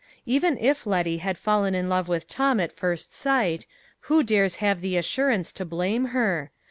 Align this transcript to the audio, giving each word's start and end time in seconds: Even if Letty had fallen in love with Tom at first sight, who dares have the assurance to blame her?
Even 0.25 0.57
if 0.57 0.87
Letty 0.87 1.17
had 1.17 1.37
fallen 1.37 1.75
in 1.75 1.87
love 1.87 2.07
with 2.07 2.27
Tom 2.27 2.59
at 2.59 2.71
first 2.71 3.13
sight, 3.13 3.67
who 4.09 4.23
dares 4.23 4.55
have 4.55 4.81
the 4.81 4.97
assurance 4.97 5.51
to 5.51 5.63
blame 5.63 6.05
her? 6.05 6.49